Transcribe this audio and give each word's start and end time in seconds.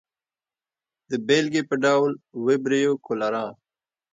د 1.09 1.11
بېلګې 1.27 1.61
په 1.69 1.75
ډول 1.83 2.11
وبریو 2.45 2.93
کولرا. 3.05 3.45